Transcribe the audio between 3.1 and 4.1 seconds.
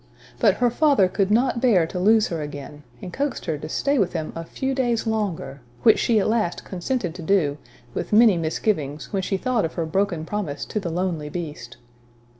coaxed her to stay